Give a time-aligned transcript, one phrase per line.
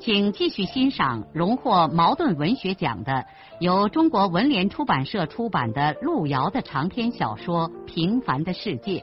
[0.00, 3.26] 请继续欣赏荣获茅盾文学奖的、
[3.58, 9.00] 由中国文联出版社出版的路遥的长篇小说《平凡的世界》，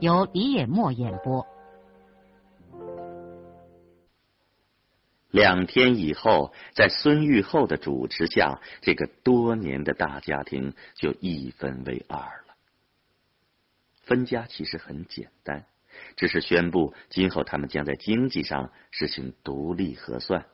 [0.00, 1.44] 由李野墨演播。
[5.30, 12.54] 两天以后，在孙玉厚的主持下，这个多年的大家庭就一分为二了。
[14.04, 15.64] 分家其实很简单。
[16.16, 20.46] 只是宣布，今后他们将在经济上实行独立核算。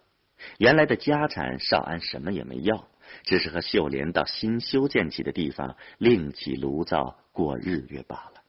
[0.58, 2.88] 原来的家产，少安什么也没要，
[3.22, 8.42] 只是和秀莲到新修建起的地方另起炉灶过日月罢了。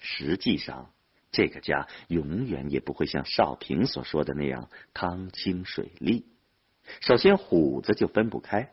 [0.00, 0.90] 实际上，
[1.32, 6.26] 这个家永远也不会像少平所说的那样汤清水丽。
[7.00, 8.70] 首先，虎子就分不开。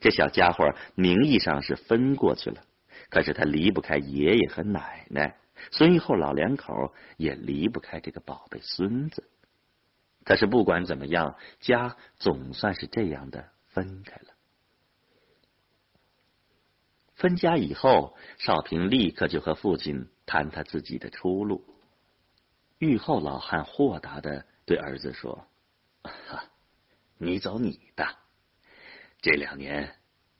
[0.00, 2.64] 这小家伙名义上是分过去了，
[3.10, 5.36] 可是他离不开爷爷和奶奶。
[5.70, 9.28] 孙玉厚老两口也离不开这个宝贝孙子，
[10.24, 14.34] 可是不管怎么样，家总算是这样的分开了。
[17.14, 21.64] 分家以后，少平立刻就和父亲谈他自己的出路。
[22.78, 25.46] 玉厚老汉豁达的对儿子说
[26.02, 26.44] 哈
[27.16, 28.16] ：“你走你的，
[29.20, 29.94] 这两年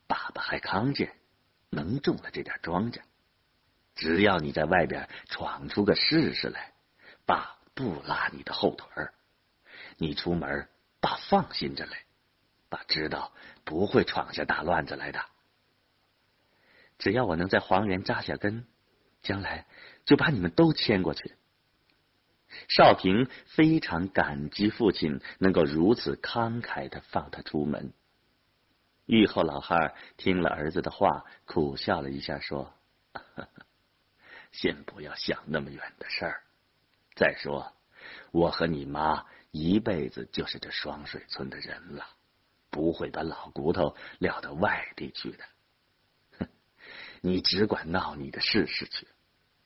[0.09, 1.14] 爸爸还康健，
[1.70, 3.01] 能种了这点庄稼。”
[3.95, 6.73] 只要你在外边闯出个事实来，
[7.27, 9.15] 爸不拉你的后腿儿。
[9.98, 10.69] 你出门，
[11.01, 11.98] 爸放心着来。
[12.69, 13.33] 爸知道
[13.64, 15.20] 不会闯下大乱子来的。
[16.98, 18.67] 只要我能在黄原扎下根，
[19.23, 19.67] 将来
[20.05, 21.35] 就把你们都牵过去。
[22.69, 27.92] 少平非常感激父亲能够如此慷慨的放他出门。
[29.07, 32.73] 玉后老汉听了儿子的话，苦笑了一下，说。
[34.52, 36.45] 先不要想那么远的事儿。
[37.14, 37.74] 再说，
[38.30, 42.07] 我和你妈一辈子就是这双水村的人了，
[42.70, 45.45] 不会把老骨头撂到外地去的。
[46.39, 46.48] 哼，
[47.20, 49.08] 你只管闹你的事事去。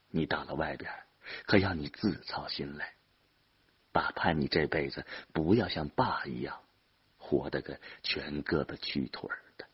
[0.08, 0.92] 你到了外边，
[1.46, 2.94] 可要你自操心来。
[3.92, 6.62] 爸盼你这辈子不要像爸一样，
[7.16, 9.66] 活得个全胳膊屈腿的。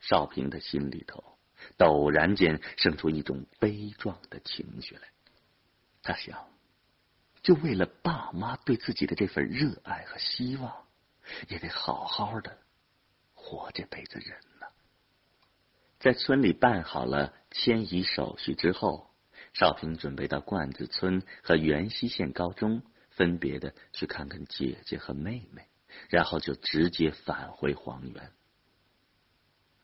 [0.00, 1.37] 少平的心里头。
[1.76, 5.02] 陡然间生出一种悲壮的情绪来，
[6.02, 6.48] 他想，
[7.42, 10.86] 就为了爸妈对自己的这份热爱和希望，
[11.48, 12.58] 也得好好的
[13.34, 14.66] 活这辈子人呢。
[16.00, 19.10] 在村里办好了迁移手续之后，
[19.52, 25.66] 少平准备到罐子村和元溪县高中分别的去看看姐姐和妹妹，
[26.08, 28.32] 然后就直接返回黄原。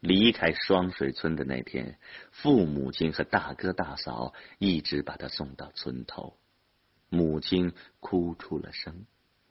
[0.04, 1.98] 离开双水村的那天，
[2.30, 6.36] 父母亲和大哥大嫂一直把他送到村头，
[7.08, 9.06] 母亲哭出了声，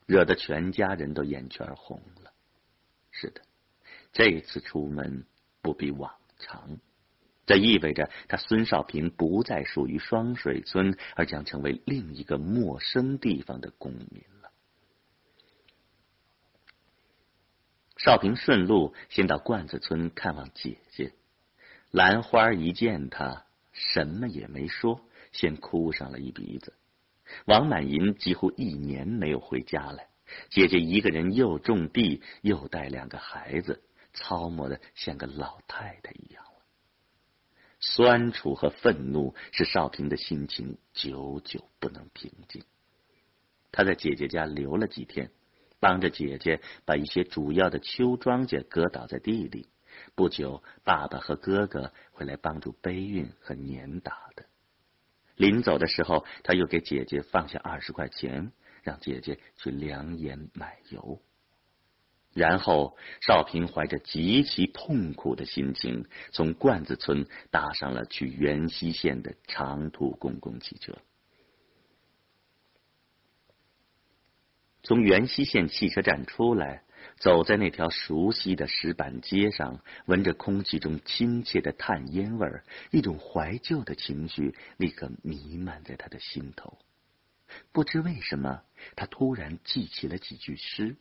[0.06, 2.32] 惹得全家人都眼圈红了。
[3.10, 3.42] 是的，
[4.12, 5.26] 这次出门
[5.64, 6.78] 不比往常，
[7.48, 14.24] 这意味着他孙少平不再属于双水村，而将成为另一个陌生地方的公民。
[18.04, 21.14] 少平顺路先到罐子村看望姐姐，
[21.90, 25.00] 兰花一见他，什么也没说，
[25.32, 26.74] 先哭上了一鼻子。
[27.46, 30.10] 王满银几乎一年没有回家来，
[30.50, 33.82] 姐姐一个人又种地又带两个孩子，
[34.14, 36.66] 操磨的像个老太太一样了。
[37.80, 42.66] 酸楚和愤怒使少平的心情久久不能平静。
[43.72, 45.32] 他在姐姐家留了几天。
[45.84, 49.68] 帮着姐姐把一些主要的秋庄稼割倒在地里。
[50.16, 54.46] 不久，爸爸和哥哥会来帮助背运和碾打的。
[55.36, 61.20] 临走的时候，他又给姐姐放下二十块钱，让姐姐去粮盐买油。
[62.34, 70.98] 然后，少平怀着极其痛苦的心情，从罐子村搭上了去元溪县的长途公共汽车。
[74.84, 76.84] 从元溪县汽车站出来，
[77.18, 86.78] 走在那条熟悉的石板街上，闻着空气中亲切的炭烟味儿，一种怀旧的情绪立刻弥漫在他的心头。
[87.72, 88.64] 不知为什么，
[88.96, 90.98] 他突然记起了几句诗。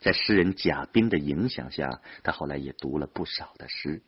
[0.00, 4.02] 在诗人贾冰的影响下，他后来也读了不少的诗。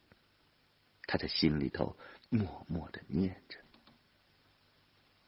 [1.07, 1.97] 他在心里头
[2.29, 3.59] 默默的念着。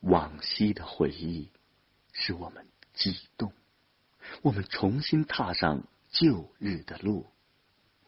[0.01, 1.51] 往昔的回忆
[2.13, 3.53] 使我们激动，
[4.43, 7.27] 我们重新踏上旧日的路，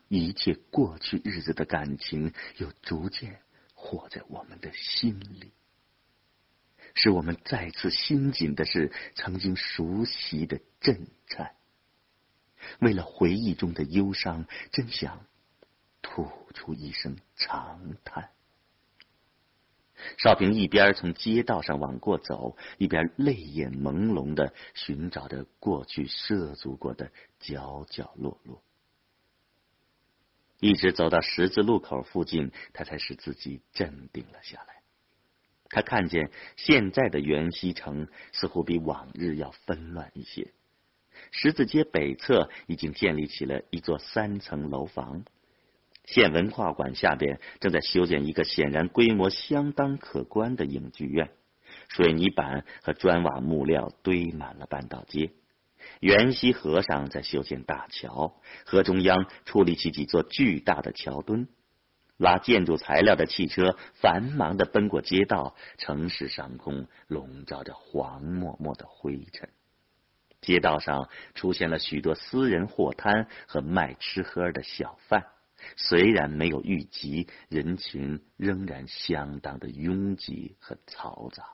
[0.09, 3.41] 一切过去日子的感情又逐渐
[3.75, 5.53] 活在我们的心里，
[6.95, 11.55] 使我们再次心紧的是曾经熟悉的震颤。
[12.79, 15.27] 为了回忆中的忧伤，真想
[16.01, 18.31] 吐出一声长叹。
[20.19, 27.11] 少平一边从街道上往过走，一边泪眼朦胧的寻找着过去涉足过的
[27.41, 28.63] 角角落落，
[30.61, 34.83] 一直走到十字路口附近，他才使自己镇定了下来。
[35.69, 40.53] 他看见现在的元溪城似乎比往日要纷乱一些，
[41.31, 45.25] 十字街北侧已经建立起了一座三层楼房。
[46.05, 51.31] 县文化馆下边正在修建一个显然规模相当可观的影剧院，
[51.89, 55.33] 水泥板和砖瓦木料堆满了半道街。
[56.01, 61.49] 元溪河上在修建大桥，河中央矗立起几座巨大的桥墩。
[62.19, 69.49] 拉建筑材料的汽车繁忙的奔过街道，城市上空笼罩着黄漠漠的灰尘。
[70.41, 75.27] 街道上出现了许多私人货摊和卖吃喝的小贩。
[75.77, 81.45] 虽然没有预集，人群仍然相当的拥挤和嘈杂。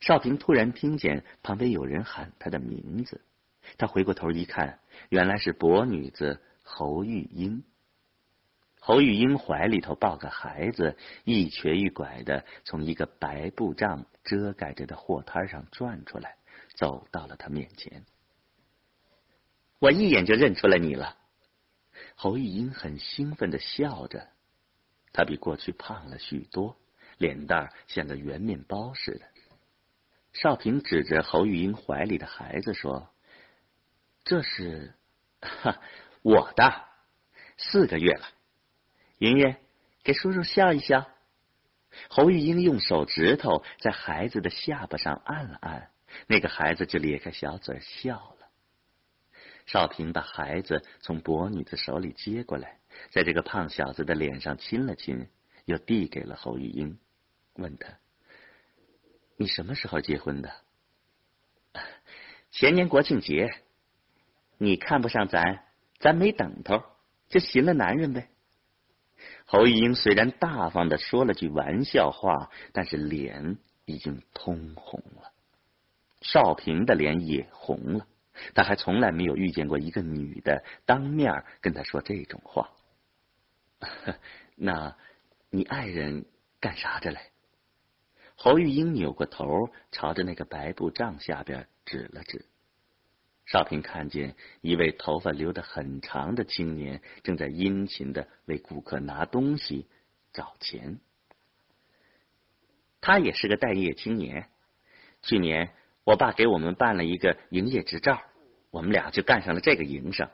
[0.00, 3.22] 少平突然听见旁边有人喊他的名字，
[3.78, 7.64] 他回过头一看，原来是薄女子侯玉英。
[8.78, 16.36] 侯玉英怀里头抱个孩子，一瘸一拐的从一个白布帐遮盖着的货摊上转出来，
[16.74, 18.04] 走到了他面前。
[19.78, 21.16] 我一眼就认出了你了，
[22.14, 24.28] 侯玉英很兴奋的笑着，
[25.12, 26.76] 她比过去胖了许多，
[27.18, 29.26] 脸蛋像个圆面包似的。
[30.32, 33.08] 少平指着侯玉英怀里的孩子说
[34.24, 34.94] ：“这是
[35.40, 35.80] 哈
[36.22, 36.84] 我的，
[37.56, 38.26] 四个月了。
[39.18, 39.56] 云云，
[40.02, 41.08] 给叔叔笑一笑。”
[42.10, 45.90] 侯玉英用手指头在孩子的下巴上按了按，
[46.26, 48.33] 那个孩子就咧开小嘴笑。
[49.66, 52.78] 少平把孩子从伯女子手里接过来，
[53.10, 55.28] 在这个胖小子的脸上亲了亲，
[55.64, 56.98] 又递给了侯玉英，
[57.54, 57.98] 问他
[59.36, 60.52] ：“你什么时候结婚的
[62.52, 63.48] ？”“前年国庆节。
[64.56, 65.64] ”“你看不上咱，
[65.98, 66.82] 咱没等头，
[67.28, 68.28] 就寻了男人呗。”
[69.46, 75.32] 侯玉英虽然大方的说了句玩笑话，但是脸已经通红了，
[76.20, 78.06] 少平的脸也红了。
[78.54, 82.70] 他还从来没有遇见过一个女的当面跟他说这种话。
[84.56, 84.96] 那，
[85.50, 86.24] 你爱人
[86.60, 87.18] 干啥着嘞？
[88.36, 92.44] 侯玉英扭过头，朝着那个白布帐下边指了指。
[93.46, 99.86] 少平看见一位头发留得很长的青年正在殷勤的为顾客拿东西
[100.32, 100.98] 找钱。
[103.00, 104.48] 他也是个待业青年，
[105.22, 105.72] 去年。
[106.04, 108.22] 我爸给我们办了一个营业执照，
[108.70, 110.28] 我们俩就干上了这个营生，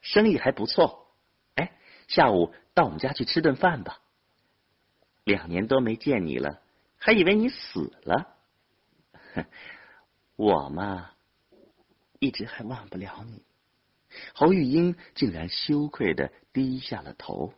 [0.00, 1.08] 生意还不错。
[1.54, 1.72] 哎，
[2.08, 4.00] 下午到我们家去吃顿饭吧。
[5.24, 6.60] 两年多没见你了，
[6.98, 8.36] 还以为你死了。
[10.34, 11.12] 我嘛，
[12.18, 13.42] 一直还忘不了你。
[14.34, 17.54] 侯玉英竟然羞愧的低下了头。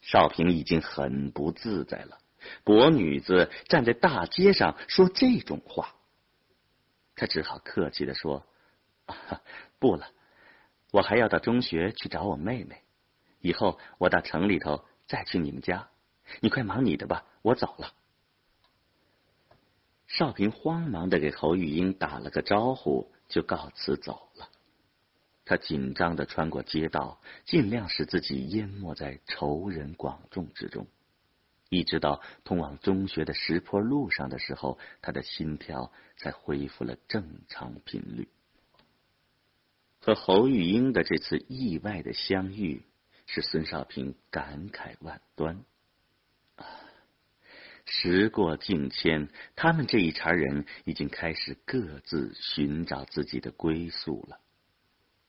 [0.00, 2.18] 少平已经很不自在了，
[2.64, 5.94] 国女子站在大街上说这种话。
[7.20, 8.46] 他只好客气的说
[9.78, 10.06] ：“不了，
[10.90, 12.82] 我还要到中学去找我妹妹。
[13.40, 15.90] 以后我到城里头再去你们家。
[16.40, 17.92] 你快忙你的吧，我走了。”
[20.08, 24.48] 少平慌忙的给侯玉英打了个招呼，就告辞走了。
[25.44, 30.86] 他紧张的穿过街道，尽量使自己淹没在仇人广众之中。
[31.70, 38.28] 一直到通往中学的石坡路上的时候，他的心跳才恢复了正常频率。
[40.00, 42.82] 和侯玉英的这次意外的相遇，
[43.26, 45.64] 使孙少平感慨万端。
[47.86, 54.40] 时过境迁，他们这一茬人已经开始各自寻找自己的归宿了。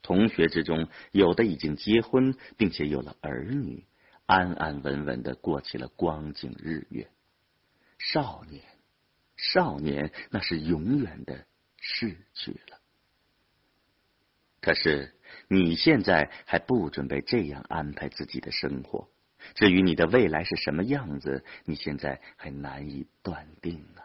[0.01, 3.85] 同学之中，有的已经结婚，并且有了儿女。
[4.31, 7.11] 安安稳稳的过起了光景日月。
[7.97, 8.63] 少年，
[9.35, 11.45] 少年那是永远的
[11.81, 12.79] 逝去了。
[14.61, 15.13] 可是
[15.49, 19.09] 你现在还不准备这样安排自己的生活。
[19.53, 24.01] 至于你的未来是什么样子，你现在还难以断定呢。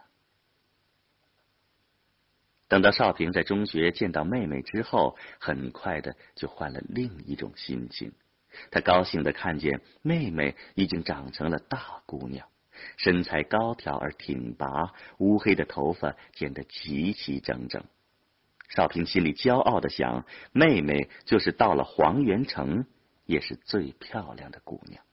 [2.66, 8.12] 等到少平在中学见到妹妹之后，很快的就换了另一种心情。
[8.70, 12.48] 他高兴的看见妹妹已经长成了大姑娘，
[12.96, 17.84] 身材高挑而挺拔，乌黑的头发剪得齐齐整整。
[18.68, 22.84] 少平心里骄傲的想：妹妹就是到了黄元城，
[23.24, 25.04] 也是最漂亮的姑娘。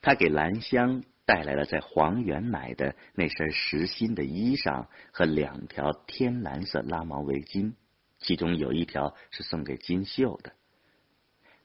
[0.00, 7.74] 他给兰香带来了在黄原买的那身实心的衣裳和两条天蓝色拉毛围巾，
[8.18, 10.54] 其中有一条是送给金秀的。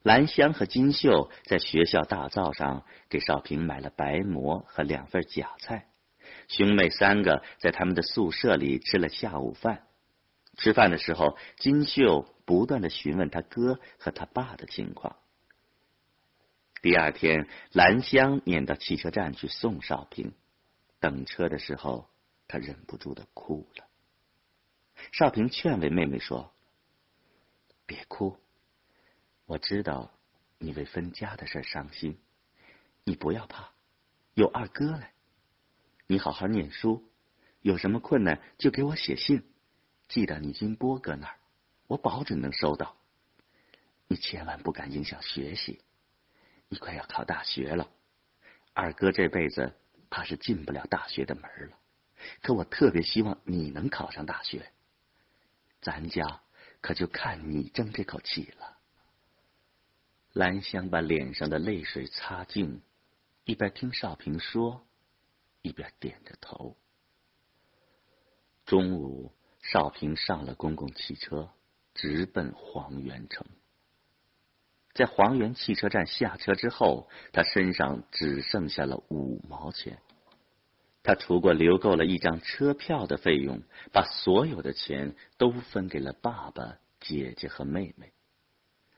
[0.08, 5.90] 兰香和金秀在学校大灶上给少平买了白馍和两份假菜，
[6.48, 9.86] 兄妹三个在他们的宿舍里吃了下午饭。
[10.56, 15.18] 吃饭的时候，金秀不断的询问他哥和他爸的情况。
[16.82, 20.32] 第二天，兰香撵到汽车站去送少平。
[21.02, 22.08] 等车的时候，
[22.48, 23.84] 他忍不住的哭了。
[25.12, 26.54] 少平劝慰妹妹说
[27.86, 28.38] ：“别哭，
[29.48, 30.12] 我知道
[30.60, 32.20] 你为分家的事伤心，
[33.06, 33.72] 你不要怕，
[34.34, 35.14] 有二哥来。
[36.06, 37.10] 你好好念书，
[37.62, 39.50] 有什么困难就给我写信，
[40.10, 41.40] 寄到你金波哥那儿，
[41.88, 42.98] 我保准能收到。
[44.10, 45.82] 你千万不敢影响学习。”
[46.68, 47.90] 你快要考大学了，
[48.74, 49.74] 二哥这辈子
[50.10, 51.80] 怕是进不了大学的门了。
[52.42, 54.70] 可我特别希望你能考上大学，
[55.80, 56.42] 咱家
[56.82, 58.77] 可就看你争这口气了。
[60.38, 62.84] 兰香把脸上的泪水擦净，
[63.44, 64.86] 一边听少平说，
[65.64, 66.78] 一边点着头。
[68.64, 69.32] 中午，
[69.64, 71.50] 少平上了公共汽车，
[71.96, 73.48] 直奔黄元城。
[74.94, 80.00] 在黄源汽车站下车之后，他身上只剩下了五毛钱。
[81.02, 88.14] 他除过留够了一张车票的费用，把所有的钱都分给了爸爸、姐姐和妹妹。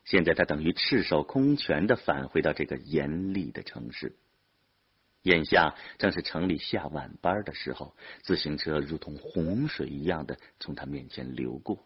[0.09, 4.15] 现在他等于赤手空拳的返回到这个严厉的城市。
[5.21, 11.85] 眼下正是城里下晚班的时候，自行车如同洪水一样的从他面前流过。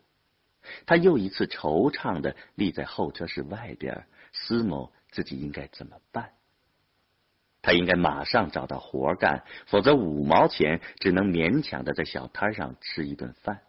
[0.86, 6.32] 他又一次惆怅的立在候车室外边，思谋自己应该怎么办。
[7.62, 13.64] 他应该马上找到活干，否则五毛钱只能勉强的在小摊上吃一顿饭。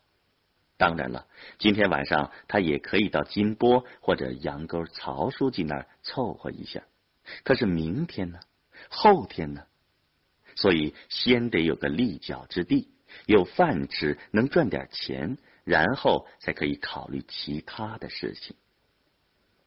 [0.88, 1.26] 当然了，
[1.59, 6.83] 今天晚上他也可以到金波或者杨沟曹书记那儿凑合一下。
[7.43, 8.41] 可是明天呢？
[8.88, 9.64] 后天呢？
[10.57, 12.88] 所以先得有个立脚之地，
[13.26, 15.38] 有饭吃，能赚点钱。
[15.64, 18.55] 然后才可以考虑其他的事情。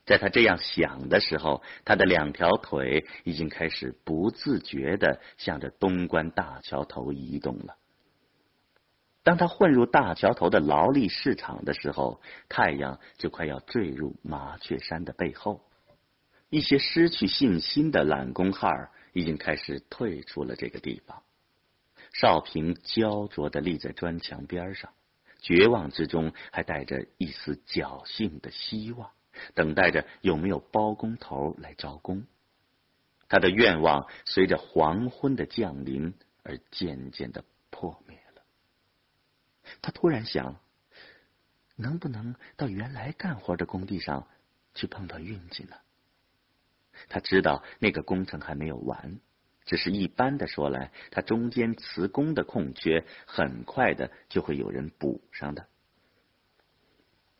[0.05, 7.77] 在他这样想的时候，他的两条腿已经开始不自觉的向着东关大桥头移动了。
[9.27, 15.65] 当他混入大桥头的劳力市场的时候，太阳就快要坠入麻雀山的背后。
[16.49, 21.23] 一些失去信心的懒工汉已经开始退出了这个地方。
[22.13, 24.93] 少平焦灼的立在砖墙边上。
[25.39, 29.11] 绝望之中，还带着一丝侥幸的希望，
[29.53, 32.25] 等待着有没有包工头来招工。
[33.27, 38.17] 他的愿望随着黄昏的降临而渐渐的破灭。
[39.81, 40.59] 他突然想，
[41.75, 44.27] 能不能到原来干活的工地上
[44.73, 45.75] 去碰碰运气呢？
[47.09, 49.19] 他知道那个工程还没有完。
[49.65, 55.67] 只是一般的说来，他中间辞工的空缺，很快的就会有人补上的。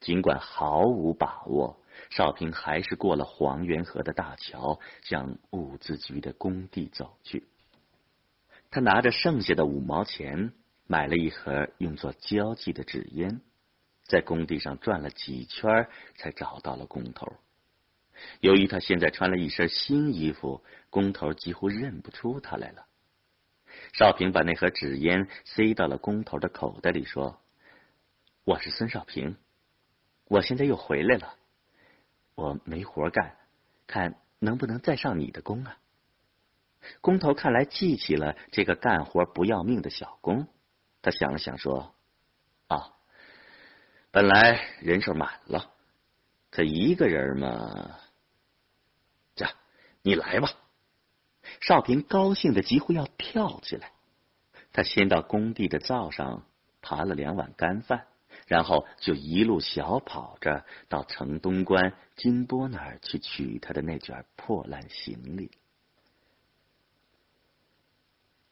[0.01, 7.47] 尽管毫无把握，少平还是过了黄源河的大桥，向物资局的工地走去。
[8.69, 10.51] 他拿着剩下的五毛钱，
[10.87, 13.41] 买了一盒用作交际的纸烟，
[14.03, 17.27] 在工地上转了几圈，才找到了工头。
[18.39, 22.87] 由于他现在穿了一身新衣服，工头几乎认不出他来了。
[23.93, 27.39] 少平把那盒纸烟塞到了工头的口袋里，说
[28.43, 29.35] ：“我是孙少平，
[30.25, 31.35] 我现在又回来了，
[32.33, 33.35] 我没活干，
[33.85, 35.77] 看能不能再上你的工啊？”
[37.01, 40.47] 工头看来记起了这个干活不要命的小工，
[41.07, 41.95] 他想了想说
[42.67, 42.91] ：“啊，
[44.11, 45.71] 本来人手满了，
[46.49, 47.97] 可一个人嘛。”
[49.33, 49.47] 这
[50.01, 50.49] 你来吧，
[51.61, 53.93] 少平高兴的几乎要跳起来。
[54.73, 56.45] 他先到工地的灶上
[56.81, 58.07] 扒了两碗干饭，
[58.45, 65.51] 然后就一路小跑着到城东关金波那儿去取他的那卷破烂行李。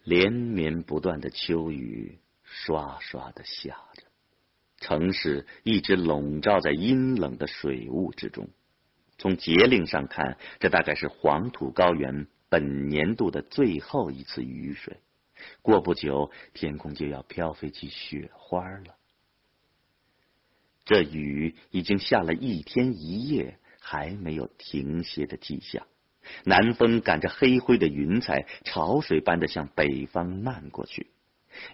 [0.03, 4.03] 连绵不断的秋雨刷刷的下着，
[4.77, 8.47] 城市一直笼罩在阴冷的水雾之中。
[9.17, 14.97] 从节令上看，这大概是黄土高原本年度的最后一次雨水。
[15.61, 18.95] 过不久，天空就要飘飞起雪花了。
[20.85, 25.87] 这雨已经下了一天一夜，还没有停歇的迹象。
[26.43, 31.07] 南风赶着黑灰的云彩，潮水般的向北方漫过去。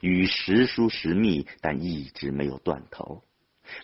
[0.01, 3.23] 雨时疏时密，但一直没有断头。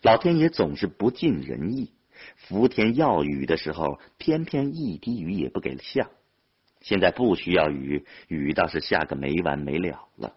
[0.01, 1.91] 老天爷总是不尽人意，
[2.35, 6.09] 伏天要雨的时候，偏偏一滴雨也不给下。
[6.81, 10.33] 现在不需要雨，雨倒是下个没完没了了。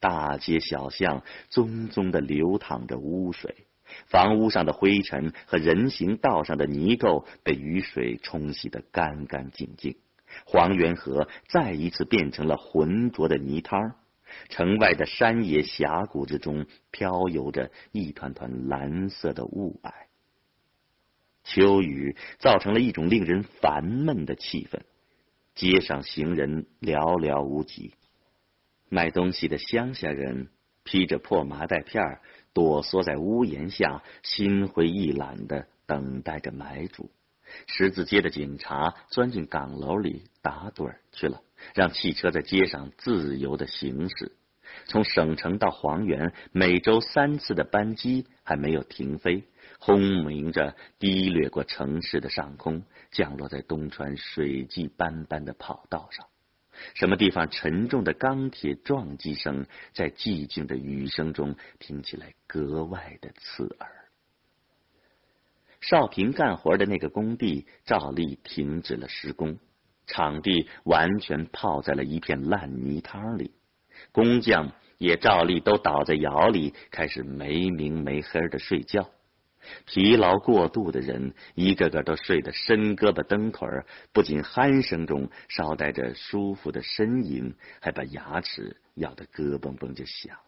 [0.00, 3.66] 大街小巷淙淙的流淌着污水。
[4.06, 9.96] 房屋上的灰尘和人行道上的泥垢被雨水冲洗得干干净净，
[10.46, 13.94] 黄源河再一次变成了浑浊的泥汤。
[14.48, 19.92] 城外的山野峡谷之中飘游着一团团蓝色的雾霭。
[21.44, 24.80] 秋雨造成了一种令人烦闷的气氛，
[25.54, 27.94] 街上行人寥寥无几，
[28.88, 30.48] 卖东西的乡下人
[30.84, 32.20] 披着破麻袋片儿。
[32.54, 37.10] 躲缩在屋檐下，心灰意懒的等待着买主。
[37.66, 41.40] 十字街的警察钻进岗楼里打盹去了，
[41.74, 44.32] 让汽车在街上自由的行驶。
[44.86, 49.44] 从省城到黄原，每周三次的班机还没有停飞，
[49.78, 56.26] 轰鸣着低掠过城市的上空，降落在东川水迹斑斑的跑道上。
[56.94, 64.03] 什么地方沉重的钢铁撞击声，在寂静的雨声中听起来格外的刺耳。
[65.86, 69.58] 少平干活的那个工地照例停止了施工，
[70.06, 73.52] 场地完全泡在了一片烂泥汤里，
[74.10, 79.10] 工匠也照例都倒在窑里，开始没明没黑的睡觉。
[79.84, 90.38] 疲劳过度的人，一个个都睡得伸胳膊蹬腿儿，不仅鼾声中捎带着舒服的呻吟，还把牙齿咬得咯嘣嘣就响。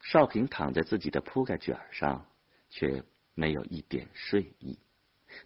[0.00, 2.26] 少平躺在自己的铺盖卷上，
[2.68, 3.02] 却
[3.34, 4.78] 没有一点睡意。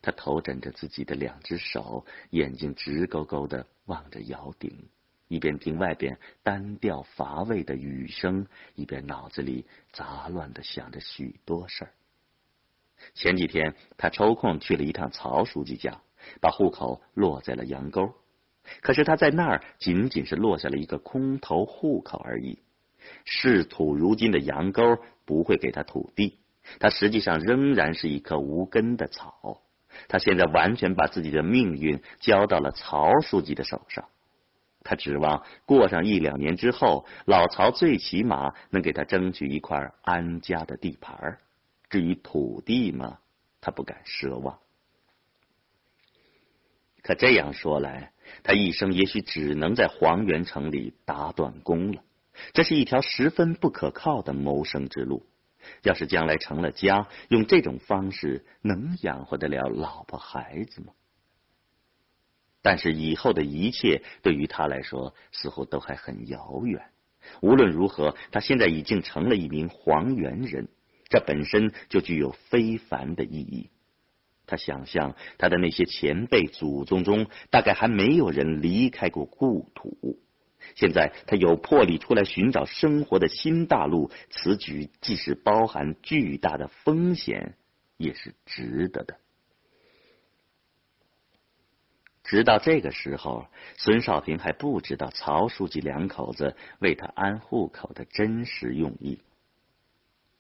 [0.03, 4.89] 他头枕着自己的两只手，眼睛直勾勾的望着窑顶。
[5.29, 11.93] 一边听外边单调乏味的雨声，一边脑子里杂乱的想着许多事儿。
[13.15, 16.03] 前几天他抽空去了一趟曹书记家，
[16.41, 18.13] 把户口落在了杨沟。
[18.83, 22.59] 可是他在那儿仅仅是落下了一个空头户口而已。
[23.25, 26.40] 视土如金的杨沟不会给他土地，
[26.79, 29.63] 他实际上仍然是一棵无根的草。
[30.09, 34.09] 他现在完全把自己的命运交到了曹书记的手上。
[34.83, 41.39] 他指望过上一两年之后，老曹最起码能给他争取一块安家的地盘
[41.91, 43.19] 至于土地嘛，
[43.61, 44.59] 他不敢奢望。
[47.03, 52.03] 可这样说来，他一生也许只能在黄原城里打短工了。
[52.55, 55.27] 这是一条十分不可靠的谋生之路。
[55.83, 60.93] 要是将来成了家，用这种方式能养活得了老婆孩子吗？
[62.63, 66.91] 但是以后的一切对于他来说似乎都还很遥远。
[67.41, 70.69] 无论如何，他现在已经成了一名黄猿人，
[71.09, 73.71] 这本身就具有非凡的意义。
[74.47, 80.19] 他想象他的那些前辈祖宗中，大概还没有人离开过故土。
[80.75, 87.57] 现在他有魄力出来寻找生活的新大陆，此举即使包含巨大的风险，
[87.97, 89.19] 也是值得的。
[92.23, 93.47] 直到这个时候，
[93.77, 99.21] 孙少平还不知道曹书记两口子为他安户口的真实用意。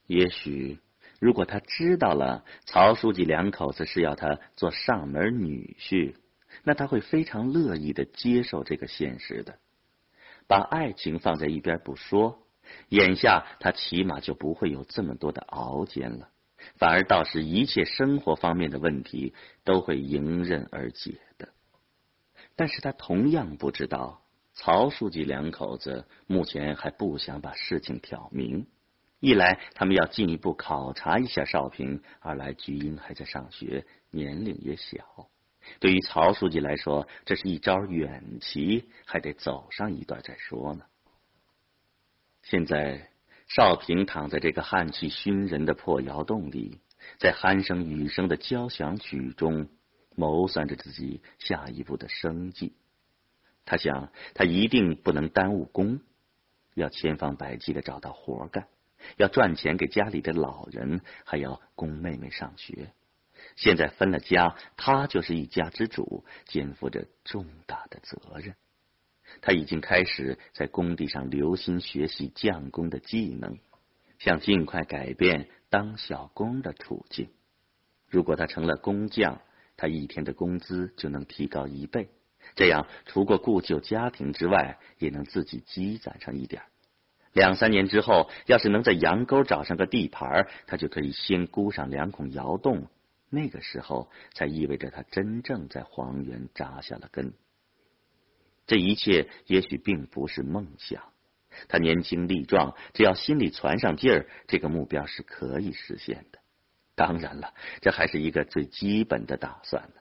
[0.06, 0.78] 也许，
[1.18, 6.14] 如果他知道了曹书记两口子是要他做上门女婿，
[6.62, 9.58] 那他会非常乐意的接受这个现实的。
[10.50, 12.42] 把爱情放在一边不说，
[12.88, 16.30] 眼下他起码就不会有这么多的熬煎了，
[16.74, 19.32] 反而倒是一切生活方面的问题
[19.62, 21.50] 都会迎刃而解的。
[22.56, 28.66] 但是他同样不知道，曹书记两口子目前还不想把事情挑明。
[29.20, 35.28] 一来，他们要进一步考察一下少平；二来，菊英还在上学，年龄也小。
[35.78, 40.84] 对于曹书记来说，这是一招远棋，还得走上一段再说呢。
[42.42, 43.10] 现在，
[43.46, 46.80] 少平躺在这个汗气熏人的破窑洞里，
[47.18, 49.68] 在鼾声雨声的交响曲中，
[50.16, 52.74] 谋算着自己下一步的生计。
[53.64, 56.00] 他想，他一定不能耽误工，
[56.74, 58.66] 要千方百计的找到活干，
[59.16, 62.92] 要赚钱给家里的老人，还要供妹妹上学。
[63.60, 68.54] 现在分了家，他就是一家之主，肩负着重大的责任。
[69.42, 73.58] 他已经开始在工地上留心学习匠工的技能，
[74.18, 77.28] 想尽快改变当小工的处境。
[78.08, 79.42] 如果他成了工匠，
[79.76, 82.08] 他一天的工资就能提高一倍，
[82.54, 86.62] 这样除过顾旧家庭之外，也能自己积攒上一点。
[87.34, 92.88] 两三年之后，要是能在羊沟找上个地盘，他就可以先箍上两孔窑洞。
[93.30, 97.32] 那个时候，才意味着他真正在黄原扎下了根。
[98.66, 101.02] 这一切也许并不是梦想。
[101.68, 106.38] 他年轻力壮，只要心里攒上劲儿，这个目标是可以实现的。
[106.94, 110.00] 当然了，这还是一个最基本的打算呢。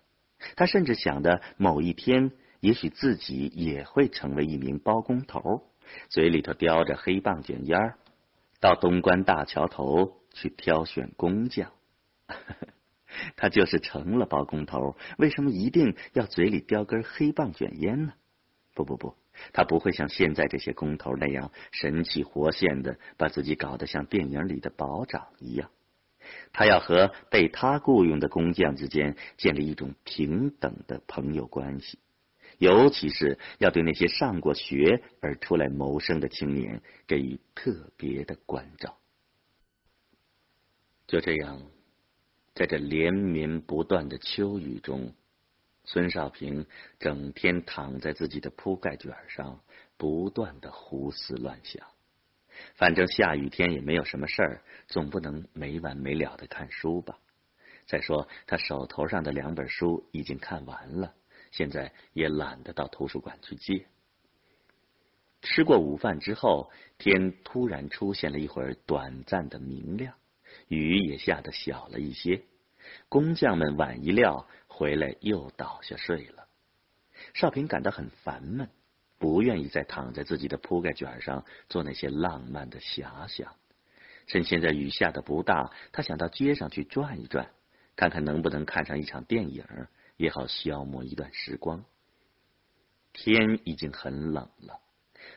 [0.56, 5.72] 他甚至想着某一天，也许自己也会成为一名包工头，
[6.10, 7.96] 嘴里头叼着黑棒卷烟
[8.60, 11.72] 到东关大桥头去挑选工匠。
[13.36, 18.14] 他就是成了包工头，为什么一定要嘴里叼根黑棒卷烟呢？
[18.74, 19.16] 不不不，
[19.52, 25.70] 他不会像现在这些工头那样神气活现的，把自己搞得像电影里的保长一样。
[26.54, 31.98] 他要和被他雇佣的工匠之间建立一种平等的朋友关系，
[32.60, 38.98] 尤其是要对那些上过学而出来谋生的青年给予特别的关照。
[41.08, 41.64] 就这样，
[42.54, 45.14] 在这连绵不断的秋雨中。
[45.86, 46.68] 孙少平
[47.00, 49.60] 整天躺在自己的铺盖卷上，
[49.98, 51.88] 不断的胡思乱想。
[52.76, 57.18] 反正下雨天也没有什么事儿，总不能没完没了的看书吧？
[57.88, 61.16] 再说他手头上的两本书已经看完了，
[61.52, 63.88] 现在也懒得到图书馆去借。
[65.42, 70.14] 吃过午饭之后，天突然出现了一会儿短暂的明亮，
[70.70, 72.44] 雨也下得小了一些。
[73.10, 74.48] 工匠们晚一料。
[74.72, 76.48] 回来又倒下睡了，
[77.34, 78.70] 少平感到很烦闷，
[79.18, 83.58] 不愿意再躺在自己的铺盖卷上做那些浪漫的遐想。
[84.28, 87.50] 趁现在雨下的不大，他想到街上去转一转，
[87.98, 89.66] 看看能不能看上一场电影，
[90.16, 91.84] 也好消磨一段时光。
[93.12, 94.80] 天已经很冷了，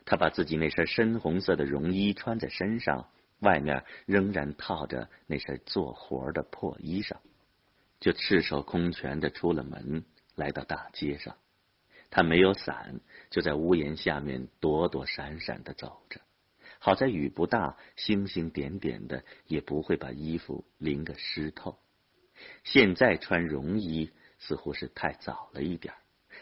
[0.04, 3.08] 他把自己那身深红色的绒衣穿在身上，
[3.42, 7.16] 外面仍然套着那身做活的破衣裳。
[8.00, 11.36] 就赤手空拳的出了门，来到大街上。
[12.10, 13.00] 他没有伞，
[13.30, 16.20] 就在屋檐下面躲躲闪闪的走着。
[16.78, 21.78] 好在雨不大，星星点点的，也不会把衣服淋个湿透。
[22.64, 25.94] 现在穿绒衣似乎是太早了一点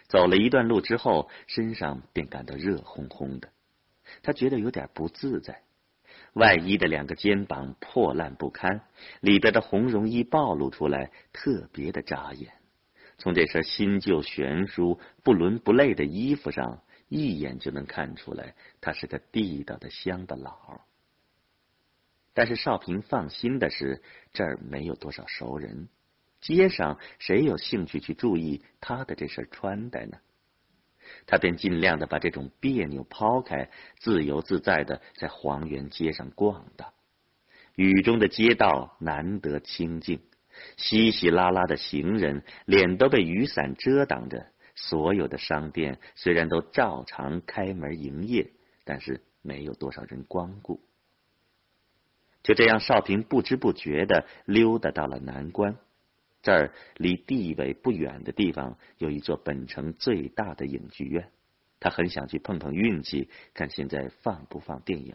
[0.08, 3.50] 走了一段路之后，身上便感到热烘烘的。
[4.22, 5.62] 他觉得有点不自在。
[6.34, 8.82] 外衣的两个肩膀破烂不堪，
[9.20, 12.52] 里边的红绒衣暴露出来，特别的扎眼。
[13.18, 20.80] 从这身新旧悬殊、不伦不类的衣服上，一眼就能看出来，他是个地道的乡巴佬。
[22.32, 24.00] 但是少平放心的是，
[24.32, 25.88] 这儿没有多少熟人，
[26.40, 30.18] 街上谁有兴趣去注意他的这身穿戴呢？
[31.26, 36.92] 他便尽量的把这种别扭抛开，自由自在的在黄原街上逛荡。
[37.76, 40.20] 雨中的街道难得清静，
[40.76, 44.46] 稀稀拉拉的行人脸都被雨伞遮挡着。
[44.74, 48.50] 所有的商店虽然都照常开门营业，
[48.84, 50.80] 但是没有多少人光顾。
[52.42, 55.76] 就这样，少平不知不觉的溜达到了南关。
[56.42, 61.30] 这儿离地委不远的地方有一座本城最大的影剧院，
[61.80, 65.14] 他很想去碰碰运气，看现在放不放电影。